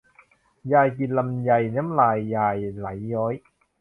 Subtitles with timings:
[0.71, 3.33] ยายกินลำไยน้ำลายยายไหลย้อย